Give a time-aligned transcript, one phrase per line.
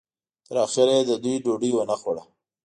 [0.47, 2.23] تر اخره یې د دوی ډوډۍ ونه خوړه.